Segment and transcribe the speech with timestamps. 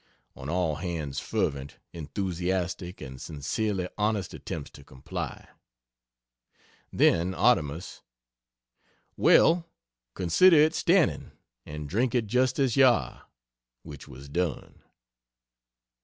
[0.35, 5.47] (On all hands fervent, enthusiastic, and sincerely honest attempts to comply.)
[6.91, 8.01] Then Artemus:
[9.15, 9.67] "Well
[10.15, 11.33] consider it stanning,
[11.67, 13.27] and drink it just as ye are!"
[13.83, 14.81] Which was done.